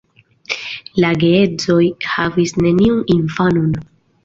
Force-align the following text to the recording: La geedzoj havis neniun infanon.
La 1.03 1.11
geedzoj 1.25 1.85
havis 2.15 2.57
neniun 2.65 3.07
infanon. 3.19 3.73